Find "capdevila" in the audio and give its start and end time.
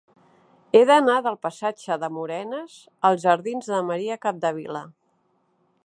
4.25-4.83